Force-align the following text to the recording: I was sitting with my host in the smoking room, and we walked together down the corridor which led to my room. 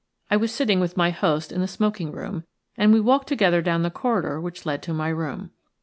I 0.31 0.35
was 0.37 0.51
sitting 0.51 0.79
with 0.79 0.97
my 0.97 1.11
host 1.11 1.51
in 1.51 1.61
the 1.61 1.67
smoking 1.67 2.11
room, 2.11 2.43
and 2.75 2.91
we 2.91 2.99
walked 2.99 3.27
together 3.27 3.61
down 3.61 3.83
the 3.83 3.91
corridor 3.91 4.41
which 4.41 4.65
led 4.65 4.81
to 4.81 4.93
my 4.95 5.09
room. 5.09 5.51